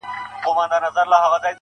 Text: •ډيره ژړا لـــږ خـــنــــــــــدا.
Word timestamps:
•ډيره 0.71 0.89
ژړا 0.95 1.03
لـــږ 1.11 1.21
خـــنــــــــــدا. 1.31 1.49